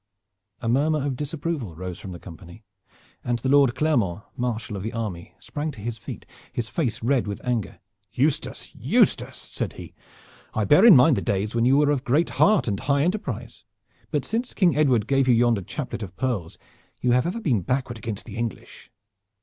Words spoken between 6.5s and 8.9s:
his face red with anger. "Eustace;